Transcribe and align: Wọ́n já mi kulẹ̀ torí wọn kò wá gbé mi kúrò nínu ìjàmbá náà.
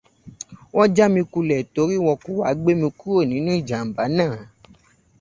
Wọ́n 0.75 0.89
já 0.95 1.05
mi 1.13 1.21
kulẹ̀ 1.31 1.61
torí 1.73 1.95
wọn 2.05 2.17
kò 2.23 2.31
wá 2.41 2.49
gbé 2.61 2.71
mi 2.81 2.87
kúrò 2.99 3.19
nínu 3.29 3.49
ìjàmbá 3.59 4.03
náà. 4.17 4.37